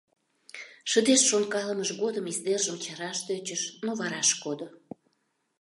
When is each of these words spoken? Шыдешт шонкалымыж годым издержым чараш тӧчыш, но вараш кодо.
Шыдешт 0.91 1.25
шонкалымыж 1.29 1.89
годым 2.01 2.25
издержым 2.31 2.77
чараш 2.83 3.17
тӧчыш, 3.27 3.61
но 3.85 3.91
вараш 3.99 4.29
кодо. 4.43 4.67